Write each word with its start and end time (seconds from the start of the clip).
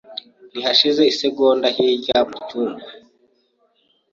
Ntihashize 0.51 1.01
isegonda 1.11 1.67
hirya 1.75 2.17
mu 2.29 2.37
cyumba 2.47 2.85